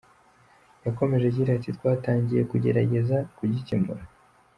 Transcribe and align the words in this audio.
Yakomeje 0.85 1.25
agira 1.27 1.49
ati 1.57 1.69
“Twatangiye 1.77 2.41
kugerageza 2.51 3.17
kugikemura. 3.37 4.03